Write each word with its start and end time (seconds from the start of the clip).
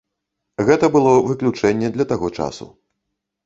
Гэта 0.69 0.89
было 0.95 1.11
выключэнне 1.29 1.93
для 2.01 2.11
таго 2.15 2.27
часу. 2.41 2.73